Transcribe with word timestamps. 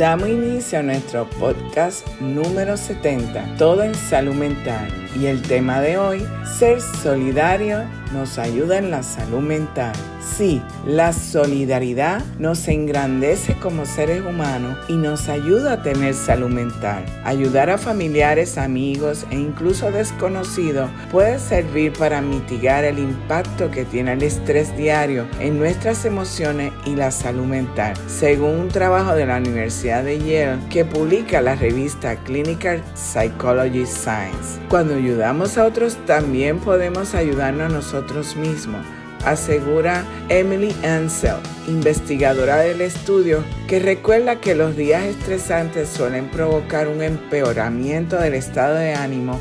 Damos 0.00 0.30
inicio 0.30 0.78
a 0.78 0.82
nuestro 0.82 1.28
podcast 1.28 2.08
número 2.22 2.74
70, 2.78 3.58
Todo 3.58 3.82
en 3.82 3.94
Salud 3.94 4.32
Mental. 4.32 4.88
Y 5.14 5.26
el 5.26 5.42
tema 5.42 5.82
de 5.82 5.98
hoy, 5.98 6.26
ser 6.58 6.80
solidario 6.80 7.84
nos 8.14 8.38
ayuda 8.38 8.78
en 8.78 8.90
la 8.90 9.02
salud 9.02 9.40
mental. 9.40 9.92
Sí, 10.20 10.60
la 10.86 11.12
solidaridad 11.12 12.22
nos 12.38 12.68
engrandece 12.68 13.54
como 13.54 13.86
seres 13.86 14.22
humanos 14.24 14.76
y 14.88 14.94
nos 14.94 15.28
ayuda 15.28 15.72
a 15.72 15.82
tener 15.82 16.14
salud 16.14 16.50
mental. 16.50 17.04
Ayudar 17.24 17.70
a 17.70 17.78
familiares, 17.78 18.58
amigos 18.58 19.26
e 19.30 19.36
incluso 19.36 19.90
desconocidos 19.90 20.90
puede 21.10 21.38
servir 21.38 21.92
para 21.94 22.20
mitigar 22.20 22.84
el 22.84 22.98
impacto 22.98 23.70
que 23.70 23.84
tiene 23.84 24.12
el 24.12 24.22
estrés 24.22 24.76
diario 24.76 25.26
en 25.40 25.58
nuestras 25.58 26.04
emociones 26.04 26.72
y 26.84 26.96
la 26.96 27.10
salud 27.10 27.46
mental. 27.46 27.94
Según 28.06 28.60
un 28.60 28.68
trabajo 28.68 29.14
de 29.14 29.26
la 29.26 29.38
Universidad 29.38 30.04
de 30.04 30.18
Yale 30.18 30.58
que 30.68 30.84
publica 30.84 31.40
la 31.40 31.54
revista 31.54 32.16
Clinical 32.16 32.82
Psychology 32.94 33.86
Science. 33.86 34.60
Cuando 34.68 34.94
ayudamos 34.94 35.56
a 35.56 35.64
otros 35.64 35.96
también 36.04 36.58
podemos 36.58 37.14
ayudarnos 37.14 37.70
a 37.70 37.74
nosotros 37.74 38.36
mismos 38.36 38.84
asegura 39.24 40.04
Emily 40.28 40.74
Ansel, 40.84 41.36
investigadora 41.68 42.56
del 42.58 42.80
estudio, 42.80 43.44
que 43.66 43.78
recuerda 43.78 44.40
que 44.40 44.54
los 44.54 44.76
días 44.76 45.04
estresantes 45.04 45.88
suelen 45.88 46.28
provocar 46.30 46.88
un 46.88 47.02
empeoramiento 47.02 48.16
del 48.16 48.34
estado 48.34 48.74
de 48.76 48.94
ánimo 48.94 49.38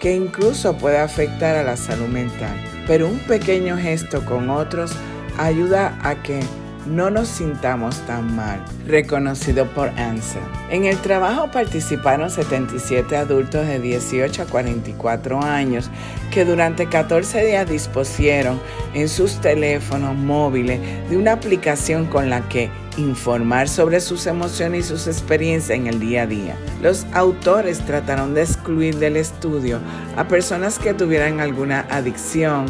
que 0.00 0.14
incluso 0.14 0.76
puede 0.76 0.98
afectar 0.98 1.56
a 1.56 1.62
la 1.62 1.76
salud 1.76 2.08
mental. 2.08 2.54
Pero 2.86 3.08
un 3.08 3.18
pequeño 3.20 3.76
gesto 3.76 4.24
con 4.24 4.50
otros 4.50 4.92
ayuda 5.38 5.98
a 6.02 6.22
que 6.22 6.40
no 6.86 7.10
nos 7.10 7.28
sintamos 7.28 8.00
tan 8.06 8.34
mal, 8.34 8.64
reconocido 8.86 9.66
por 9.66 9.88
ANSA. 9.90 10.40
En 10.70 10.84
el 10.84 10.96
trabajo 10.98 11.50
participaron 11.50 12.30
77 12.30 13.16
adultos 13.16 13.66
de 13.66 13.78
18 13.80 14.42
a 14.42 14.46
44 14.46 15.42
años 15.42 15.90
que 16.30 16.44
durante 16.44 16.86
14 16.86 17.44
días 17.44 17.68
dispusieron 17.68 18.60
en 18.94 19.08
sus 19.08 19.40
teléfonos 19.40 20.14
móviles 20.16 20.80
de 21.08 21.16
una 21.16 21.32
aplicación 21.32 22.06
con 22.06 22.30
la 22.30 22.48
que 22.48 22.70
informar 22.96 23.68
sobre 23.68 24.00
sus 24.00 24.26
emociones 24.26 24.86
y 24.86 24.88
sus 24.88 25.06
experiencias 25.06 25.78
en 25.78 25.86
el 25.86 26.00
día 26.00 26.22
a 26.22 26.26
día. 26.26 26.56
Los 26.82 27.06
autores 27.12 27.80
trataron 27.80 28.34
de 28.34 28.42
excluir 28.42 28.96
del 28.96 29.16
estudio 29.16 29.80
a 30.16 30.28
personas 30.28 30.78
que 30.78 30.94
tuvieran 30.94 31.40
alguna 31.40 31.86
adicción, 31.90 32.66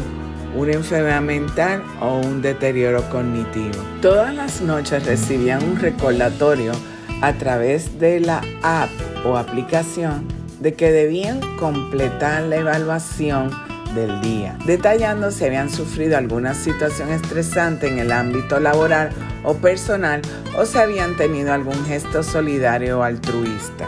una 0.55 0.73
enfermedad 0.73 1.21
mental 1.21 1.83
o 2.01 2.19
un 2.19 2.41
deterioro 2.41 3.07
cognitivo. 3.09 3.81
Todas 4.01 4.33
las 4.33 4.61
noches 4.61 5.05
recibían 5.05 5.63
un 5.63 5.79
recordatorio 5.79 6.73
a 7.21 7.33
través 7.33 7.99
de 7.99 8.19
la 8.19 8.41
app 8.63 8.89
o 9.25 9.37
aplicación 9.37 10.27
de 10.59 10.73
que 10.73 10.91
debían 10.91 11.39
completar 11.57 12.43
la 12.43 12.57
evaluación 12.57 13.51
del 13.95 14.21
día, 14.21 14.57
detallando 14.65 15.31
si 15.31 15.45
habían 15.45 15.69
sufrido 15.69 16.17
alguna 16.17 16.53
situación 16.53 17.11
estresante 17.11 17.87
en 17.87 17.99
el 17.99 18.11
ámbito 18.11 18.59
laboral 18.59 19.09
o 19.43 19.53
personal 19.55 20.21
o 20.57 20.65
si 20.65 20.77
habían 20.77 21.15
tenido 21.15 21.53
algún 21.53 21.85
gesto 21.85 22.23
solidario 22.23 22.99
o 22.99 23.03
altruista. 23.03 23.87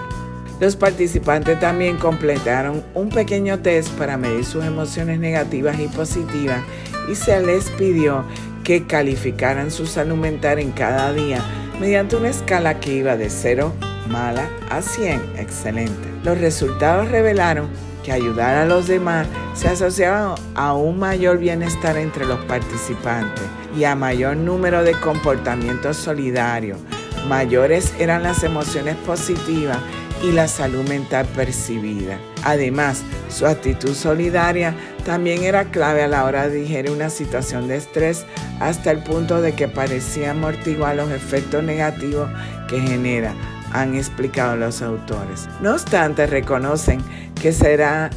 Los 0.60 0.76
participantes 0.76 1.60
también 1.60 1.98
completaron 1.98 2.84
un 2.94 3.10
pequeño 3.10 3.60
test 3.60 3.90
para 3.92 4.18
medir 4.18 4.44
sus 4.44 4.66
emociones 4.66 5.20
negativas 5.20 5.80
y 5.80 5.88
positivas 5.88 6.62
y 7.10 7.16
se 7.16 7.42
les 7.42 7.70
pidió 7.72 8.26
que 8.64 8.86
calificaran 8.86 9.72
su 9.72 9.88
salud 9.88 10.18
mental 10.18 10.60
en 10.60 10.72
cada 10.72 11.14
día 11.14 11.42
mediante 11.80 12.18
una 12.18 12.30
escala 12.30 12.80
que 12.82 12.94
iba 12.94 13.16
de 13.16 13.30
0 13.30 13.74
mala 14.10 14.50
a 14.70 14.82
100 14.82 15.38
excelente. 15.38 16.10
Los 16.23 16.38
resultados 16.39 17.10
revelaron 17.10 17.70
que 18.04 18.12
ayudar 18.12 18.56
a 18.56 18.66
los 18.66 18.88
demás 18.88 19.28
se 19.54 19.70
asociaba 19.70 20.36
a 20.56 20.73
un 20.73 21.00
mayor 21.00 21.38
bienestar 21.38 21.98
entre 21.98 22.26
los 22.26 22.39
participantes 22.45 23.44
y 23.78 23.86
a 23.86 23.95
mayor 23.95 24.36
número 24.36 24.83
de 24.83 24.92
comportamientos 24.94 25.95
solidarios. 25.95 26.80
Mayores 27.28 27.94
eran 28.00 28.23
las 28.23 28.44
emociones 28.44 28.95
positivas 28.98 29.78
y 30.24 30.32
la 30.32 30.48
salud 30.48 30.88
mental 30.88 31.26
percibida. 31.36 32.18
Además, 32.44 33.04
su 33.30 33.46
actitud 33.46 33.94
solidaria 33.94 34.74
también 35.06 35.44
era 35.44 35.66
clave 35.66 36.04
a 36.04 36.08
la 36.08 36.26
hora 36.26 36.48
de 36.48 36.58
digerir 36.58 36.92
una 36.92 37.10
situación 37.10 37.68
de 37.68 37.78
estrés 37.78 38.26
hasta 38.60 38.92
el 38.92 39.04
punto 39.04 39.42
de 39.42 39.54
que 39.54 39.68
parecía 39.68 40.32
amortiguar 40.32 40.96
los 40.96 41.12
efectos 41.12 41.64
negativos 41.64 42.30
que 42.68 42.80
genera, 42.80 43.34
han 43.72 43.96
explicado 43.96 44.56
los 44.56 44.82
autores. 44.82 45.48
No 45.62 45.74
obstante, 45.74 46.28
reconocen 46.28 47.02
que 47.42 47.52
será 47.52 48.10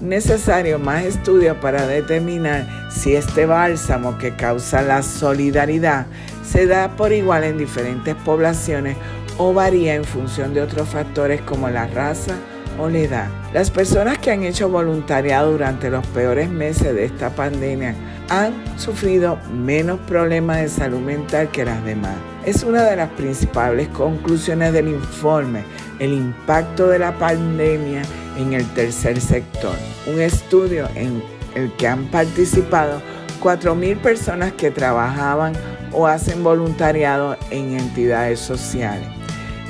necesario 0.00 0.78
más 0.78 1.04
estudio 1.04 1.60
para 1.60 1.86
determinar 1.86 2.66
si 2.90 3.14
este 3.14 3.44
bálsamo 3.44 4.16
que 4.18 4.34
causa 4.34 4.82
la 4.82 5.02
solidaridad 5.02 6.06
se 6.42 6.66
da 6.66 6.96
por 6.96 7.12
igual 7.12 7.44
en 7.44 7.58
diferentes 7.58 8.14
poblaciones 8.24 8.96
o 9.42 9.54
varía 9.54 9.94
en 9.94 10.04
función 10.04 10.52
de 10.52 10.60
otros 10.60 10.86
factores 10.90 11.40
como 11.40 11.70
la 11.70 11.86
raza 11.86 12.34
o 12.78 12.90
la 12.90 12.98
edad. 12.98 13.28
Las 13.54 13.70
personas 13.70 14.18
que 14.18 14.30
han 14.30 14.44
hecho 14.44 14.68
voluntariado 14.68 15.52
durante 15.52 15.88
los 15.88 16.06
peores 16.08 16.50
meses 16.50 16.94
de 16.94 17.06
esta 17.06 17.30
pandemia 17.30 17.94
han 18.28 18.52
sufrido 18.78 19.38
menos 19.50 19.98
problemas 20.00 20.58
de 20.60 20.68
salud 20.68 21.00
mental 21.00 21.50
que 21.50 21.64
las 21.64 21.82
demás. 21.86 22.14
Es 22.44 22.64
una 22.64 22.82
de 22.82 22.96
las 22.96 23.08
principales 23.12 23.88
conclusiones 23.88 24.74
del 24.74 24.88
informe, 24.88 25.64
el 25.98 26.12
impacto 26.12 26.88
de 26.88 26.98
la 26.98 27.18
pandemia 27.18 28.02
en 28.36 28.52
el 28.52 28.66
tercer 28.74 29.22
sector. 29.22 29.74
Un 30.06 30.20
estudio 30.20 30.86
en 30.94 31.22
el 31.54 31.72
que 31.78 31.88
han 31.88 32.04
participado 32.10 33.00
4.000 33.42 33.96
personas 34.02 34.52
que 34.52 34.70
trabajaban 34.70 35.54
o 35.92 36.06
hacen 36.06 36.44
voluntariado 36.44 37.38
en 37.50 37.78
entidades 37.78 38.38
sociales. 38.38 39.19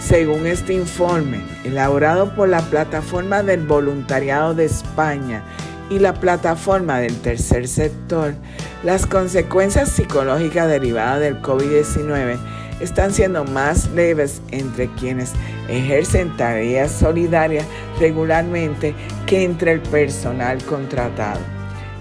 Según 0.01 0.47
este 0.47 0.73
informe, 0.73 1.41
elaborado 1.63 2.35
por 2.35 2.49
la 2.49 2.63
Plataforma 2.63 3.43
del 3.43 3.67
Voluntariado 3.67 4.55
de 4.55 4.65
España 4.65 5.43
y 5.91 5.99
la 5.99 6.15
Plataforma 6.15 6.99
del 6.99 7.15
Tercer 7.21 7.69
Sector, 7.69 8.35
las 8.83 9.07
consecuencias 9.07 9.91
psicológicas 9.91 10.69
derivadas 10.69 11.21
del 11.21 11.41
COVID-19 11.43 12.39
están 12.81 13.13
siendo 13.13 13.45
más 13.45 13.91
leves 13.91 14.41
entre 14.51 14.89
quienes 14.95 15.33
ejercen 15.69 16.35
tareas 16.37 16.91
solidarias 16.91 17.67
regularmente 18.01 18.95
que 19.27 19.45
entre 19.45 19.73
el 19.73 19.81
personal 19.81 20.65
contratado. 20.65 21.41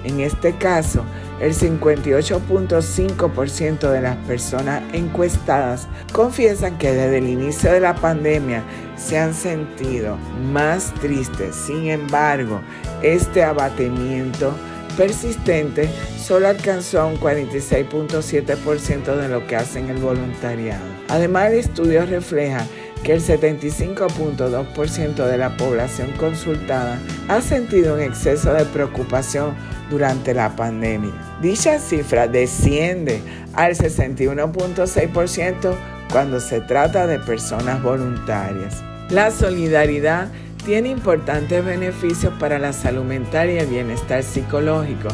En 0.06 0.22
este 0.22 0.56
caso, 0.56 1.04
el 1.42 1.54
58.5% 1.54 3.92
de 3.92 4.02
las 4.02 4.16
personas 4.18 4.84
encuestadas 4.94 5.88
confiesan 6.12 6.78
que 6.78 6.92
desde 6.92 7.20
el 7.20 7.30
inicio 7.30 7.72
de 7.72 7.80
la 7.80 7.96
pandemia 7.96 8.62
se 8.98 9.18
han 9.18 9.34
sentido 9.34 10.18
más 10.52 10.94
tristes. 10.96 11.56
Sin 11.56 11.88
embargo, 11.90 12.60
este 13.02 13.42
abatimiento 13.44 14.54
persistente 14.98 15.90
solo 16.18 16.50
alcanzó 16.50 17.08
un 17.08 17.18
46.7% 17.18 19.16
de 19.16 19.30
lo 19.30 19.48
que 19.48 19.56
hacen 19.56 19.90
el 19.90 19.96
voluntariado. 19.98 20.84
Además, 21.08 21.52
el 21.52 21.60
estudio 21.60 22.06
refleja 22.06 22.68
que 23.04 23.14
el 23.14 23.22
75.2% 23.22 25.26
de 25.26 25.38
la 25.38 25.56
población 25.58 26.12
consultada 26.18 27.00
ha 27.28 27.42
sentido 27.42 27.96
un 27.96 28.02
exceso 28.02 28.54
de 28.54 28.66
preocupación 28.66 29.56
durante 29.90 30.34
la 30.34 30.56
pandemia. 30.56 31.12
Dicha 31.42 31.80
cifra 31.80 32.28
desciende 32.28 33.22
al 33.53 33.76
61.6% 33.76 35.76
cuando 36.12 36.40
se 36.40 36.62
trata 36.62 37.08
de 37.08 37.20
personas 37.20 37.82
voluntarias. 37.82 38.84
La 39.09 39.32
solidaridad 39.32 40.29
tiene 40.66 40.90
importantes 40.90 41.64
beneficios 41.64 42.34
para 42.40 42.59
la 42.59 42.73
salud 42.73 43.03
mental 43.03 43.50
y 43.50 43.58
el 43.58 43.68
bienestar 43.68 44.23
psicológico, 44.23 45.08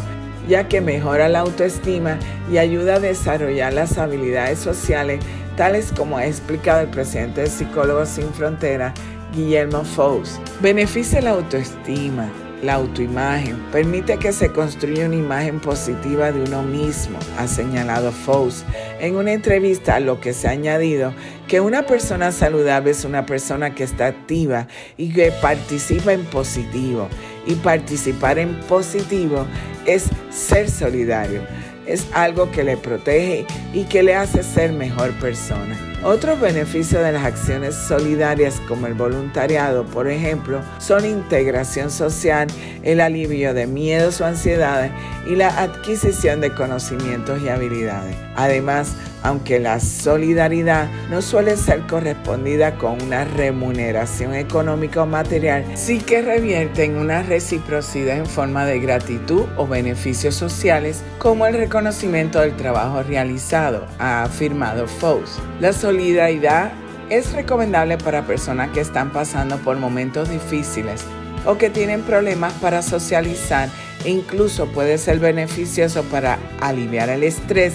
ya 0.50 0.68
que 0.68 0.82
mejora 0.82 1.30
la 1.30 1.40
autoestima 1.40 2.18
y 2.52 2.58
ayuda 2.58 2.96
a 2.96 3.00
desarrollar 3.00 3.74
las 3.74 3.98
habilidades 3.98 4.60
sociales, 4.60 5.20
tales 5.56 5.92
como 5.96 6.18
ha 6.18 6.26
explicado 6.26 6.82
el 6.82 6.90
presidente 6.90 7.42
de 7.42 7.48
Psicólogos 7.48 8.10
Sin 8.10 8.32
Fronteras, 8.34 8.94
Guillermo 9.34 9.84
Fous. 9.84 10.40
Beneficia 10.62 11.22
la 11.22 11.32
autoestima, 11.32 12.30
la 12.62 12.76
autoimagen 12.76 13.58
permite 13.72 14.18
que 14.18 14.32
se 14.32 14.52
construya 14.52 15.06
una 15.06 15.16
imagen 15.16 15.60
positiva 15.60 16.32
de 16.32 16.42
uno 16.44 16.64
mismo, 16.64 17.20
ha 17.38 17.48
señalado 17.48 18.12
Fous 18.12 18.64
en 19.00 19.16
una 19.16 19.34
entrevista 19.34 19.96
a 19.96 20.00
lo 20.00 20.20
que 20.20 20.34
se 20.34 20.48
ha 20.48 20.52
añadido 20.52 21.14
que 21.48 21.62
una 21.62 21.86
persona 21.86 22.32
saludable 22.32 22.92
es 22.92 23.06
una 23.06 23.26
persona 23.26 23.76
que 23.76 23.84
está 23.84 24.08
activa 24.08 24.68
y 24.98 25.14
que 25.14 25.32
participa 25.42 26.14
en 26.14 26.26
positivo. 26.26 27.08
Y 27.46 27.54
participar 27.56 28.40
en 28.40 28.60
positivo 28.62 29.46
es 29.86 30.06
ser 30.32 30.70
solidario. 30.70 31.42
Es 31.86 32.08
algo 32.14 32.50
que 32.50 32.64
le 32.64 32.78
protege 32.78 33.46
y 33.76 33.84
que 33.84 34.02
le 34.02 34.16
hace 34.16 34.42
ser 34.42 34.72
mejor 34.72 35.12
persona. 35.20 35.78
Otros 36.02 36.40
beneficios 36.40 37.04
de 37.04 37.12
las 37.12 37.26
acciones 37.26 37.76
solidarias 37.76 38.62
como 38.68 38.88
el 38.88 38.94
voluntariado, 38.94 39.86
por 39.86 40.08
ejemplo, 40.08 40.62
son 40.78 41.04
integración 41.04 41.92
social, 41.92 42.48
el 42.84 43.02
alivio 43.02 43.54
de 43.54 43.68
miedos 43.68 44.22
o 44.22 44.26
ansiedades 44.26 44.92
y 45.28 45.36
la 45.36 45.50
adquisición 45.62 46.40
de 46.40 46.54
conocimientos 46.54 47.42
y 47.42 47.50
habilidades. 47.50 48.16
Además, 48.36 48.94
aunque 49.24 49.60
la 49.60 49.80
solidaridad 49.80 50.88
no 51.10 51.24
suele 51.24 51.58
ser 51.58 51.88
correspondida 51.88 52.78
con 52.78 53.02
una 53.02 53.26
remuneración 53.26 54.36
económica 54.36 55.02
o 55.02 55.08
material, 55.08 55.66
sí 55.74 55.98
que 55.98 56.22
revierte 56.22 56.84
en 56.84 56.98
una 56.98 57.24
reciprocidad 57.24 58.18
en 58.18 58.28
forma 58.28 58.68
de 58.68 58.80
gratitud 58.80 59.46
o 59.58 59.66
beneficios 59.66 60.36
sociales 60.36 61.02
como 61.18 61.48
el 61.48 61.56
reconocimiento 61.56 62.40
del 62.40 62.56
trabajo 62.56 63.02
realizado, 63.02 63.65
ha 64.00 64.24
afirmado 64.24 64.88
Fous. 64.88 65.40
La 65.60 65.74
solidaridad 65.74 66.72
es 67.10 67.34
recomendable 67.34 67.98
para 67.98 68.26
personas 68.26 68.72
que 68.72 68.82
están 68.82 69.12
pasando 69.12 69.58
por 69.58 69.78
momentos 69.78 70.30
difíciles 70.30 71.04
o 71.46 71.58
que 71.58 71.70
tienen 71.70 72.02
problemas 72.02 72.54
para 72.54 72.82
socializar 72.82 73.70
e 74.04 74.10
incluso 74.10 74.68
puede 74.68 74.98
ser 74.98 75.20
beneficioso 75.20 76.04
para 76.04 76.38
aliviar 76.60 77.10
el 77.10 77.24
estrés 77.24 77.74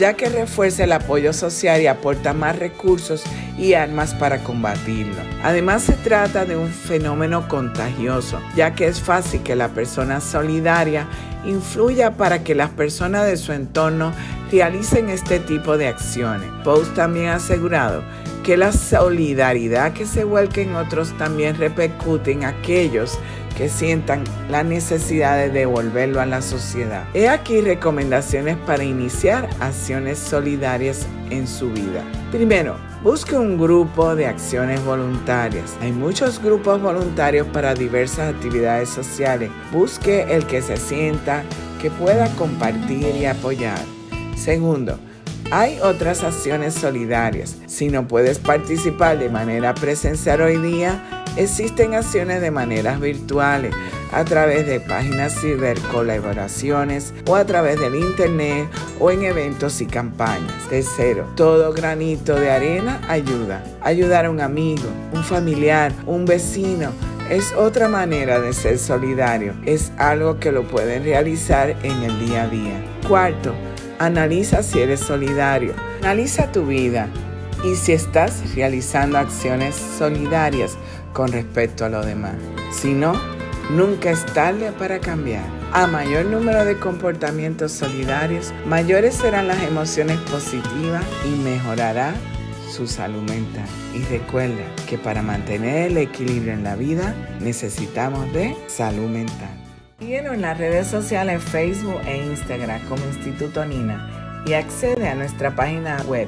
ya 0.00 0.14
que 0.14 0.30
refuerza 0.30 0.84
el 0.84 0.92
apoyo 0.92 1.34
social 1.34 1.82
y 1.82 1.86
aporta 1.86 2.32
más 2.32 2.58
recursos 2.58 3.22
y 3.58 3.74
armas 3.74 4.14
para 4.14 4.42
combatirlo. 4.42 5.20
Además 5.44 5.82
se 5.82 5.92
trata 5.92 6.46
de 6.46 6.56
un 6.56 6.70
fenómeno 6.70 7.46
contagioso, 7.48 8.40
ya 8.56 8.74
que 8.74 8.86
es 8.86 8.98
fácil 8.98 9.42
que 9.42 9.54
la 9.54 9.68
persona 9.68 10.22
solidaria 10.22 11.06
influya 11.44 12.12
para 12.16 12.42
que 12.42 12.54
las 12.54 12.70
personas 12.70 13.26
de 13.26 13.36
su 13.36 13.52
entorno 13.52 14.12
realicen 14.50 15.08
este 15.08 15.38
tipo 15.40 15.76
de 15.76 15.88
acciones. 15.88 16.48
Post 16.64 16.94
también 16.94 17.28
ha 17.28 17.36
asegurado 17.36 18.02
que 18.42 18.56
la 18.56 18.72
solidaridad 18.72 19.92
que 19.92 20.06
se 20.06 20.24
vuelque 20.24 20.62
en 20.62 20.74
otros 20.74 21.16
también 21.18 21.56
repercute 21.56 22.32
en 22.32 22.44
aquellos 22.44 23.18
que 23.60 23.68
sientan 23.68 24.24
la 24.48 24.62
necesidad 24.62 25.36
de 25.36 25.50
devolverlo 25.50 26.22
a 26.22 26.24
la 26.24 26.40
sociedad. 26.40 27.04
He 27.12 27.28
aquí 27.28 27.60
recomendaciones 27.60 28.56
para 28.56 28.84
iniciar 28.84 29.50
acciones 29.60 30.18
solidarias 30.18 31.06
en 31.28 31.46
su 31.46 31.70
vida. 31.70 32.02
Primero, 32.32 32.76
busque 33.02 33.36
un 33.36 33.58
grupo 33.58 34.16
de 34.16 34.26
acciones 34.26 34.82
voluntarias. 34.82 35.76
Hay 35.82 35.92
muchos 35.92 36.42
grupos 36.42 36.80
voluntarios 36.80 37.46
para 37.48 37.74
diversas 37.74 38.34
actividades 38.34 38.88
sociales. 38.88 39.50
Busque 39.72 40.22
el 40.34 40.46
que 40.46 40.62
se 40.62 40.78
sienta 40.78 41.42
que 41.82 41.90
pueda 41.90 42.34
compartir 42.36 43.14
y 43.14 43.26
apoyar. 43.26 43.82
Segundo, 44.36 44.98
hay 45.50 45.80
otras 45.80 46.24
acciones 46.24 46.72
solidarias. 46.72 47.58
Si 47.66 47.88
no 47.88 48.08
puedes 48.08 48.38
participar 48.38 49.18
de 49.18 49.28
manera 49.28 49.74
presencial 49.74 50.40
hoy 50.40 50.56
día, 50.56 51.19
existen 51.36 51.94
acciones 51.94 52.40
de 52.40 52.50
maneras 52.50 53.00
virtuales 53.00 53.74
a 54.12 54.24
través 54.24 54.66
de 54.66 54.80
páginas 54.80 55.40
ciber 55.40 55.78
colaboraciones 55.92 57.14
o 57.26 57.36
a 57.36 57.44
través 57.44 57.78
del 57.78 57.94
internet 57.94 58.68
o 58.98 59.10
en 59.10 59.22
eventos 59.22 59.80
y 59.80 59.86
campañas. 59.86 60.68
Tercero, 60.68 61.26
todo 61.36 61.72
granito 61.72 62.34
de 62.34 62.50
arena 62.50 63.00
ayuda. 63.08 63.62
Ayudar 63.80 64.26
a 64.26 64.30
un 64.30 64.40
amigo, 64.40 64.88
un 65.12 65.22
familiar, 65.22 65.92
un 66.06 66.24
vecino 66.24 66.90
es 67.30 67.52
otra 67.52 67.88
manera 67.88 68.40
de 68.40 68.52
ser 68.52 68.78
solidario. 68.78 69.54
Es 69.64 69.92
algo 69.98 70.40
que 70.40 70.50
lo 70.50 70.66
pueden 70.66 71.04
realizar 71.04 71.76
en 71.84 72.02
el 72.02 72.18
día 72.18 72.42
a 72.42 72.48
día. 72.48 72.84
Cuarto, 73.06 73.54
Analiza 74.00 74.62
si 74.62 74.80
eres 74.80 75.00
solidario. 75.00 75.74
Analiza 76.00 76.50
tu 76.50 76.64
vida 76.64 77.10
y 77.62 77.74
si 77.74 77.92
estás 77.92 78.54
realizando 78.54 79.18
acciones 79.18 79.74
solidarias 79.74 80.78
con 81.12 81.32
respecto 81.32 81.84
a 81.84 81.88
lo 81.88 82.04
demás. 82.04 82.34
Si 82.72 82.92
no, 82.92 83.14
nunca 83.70 84.10
es 84.10 84.24
tarde 84.26 84.72
para 84.72 85.00
cambiar. 85.00 85.44
A 85.72 85.86
mayor 85.86 86.26
número 86.26 86.64
de 86.64 86.76
comportamientos 86.78 87.72
solidarios, 87.72 88.52
mayores 88.66 89.14
serán 89.14 89.48
las 89.48 89.62
emociones 89.62 90.18
positivas 90.30 91.04
y 91.24 91.30
mejorará 91.42 92.12
su 92.70 92.86
salud 92.86 93.22
mental. 93.22 93.66
Y 93.94 94.02
recuerda 94.04 94.64
que 94.88 94.98
para 94.98 95.22
mantener 95.22 95.90
el 95.90 95.98
equilibrio 95.98 96.52
en 96.52 96.64
la 96.64 96.76
vida 96.76 97.14
necesitamos 97.40 98.32
de 98.32 98.56
salud 98.66 99.08
mental. 99.08 99.50
Síguenos 99.98 100.34
en 100.34 100.42
las 100.42 100.58
redes 100.58 100.86
sociales 100.86 101.42
Facebook 101.42 102.00
e 102.06 102.24
Instagram 102.24 102.80
como 102.88 103.04
Instituto 103.04 103.64
Nina 103.64 104.42
y 104.46 104.54
accede 104.54 105.08
a 105.08 105.14
nuestra 105.14 105.54
página 105.54 106.02
web 106.08 106.26